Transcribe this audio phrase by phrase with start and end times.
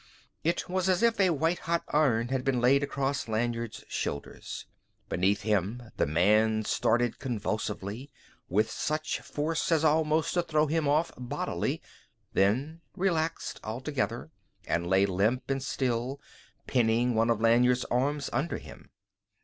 [0.43, 4.39] It was as if a white hot iron had been laid across Lanyard's shoulder.
[5.09, 8.09] Beneath him the man started convulsively,
[8.49, 11.83] with such force as almost to throw him off bodily,
[12.33, 14.31] then relaxed altogether
[14.65, 16.19] and lay limp and still,
[16.65, 18.89] pinning one of Lanyard's arms under him.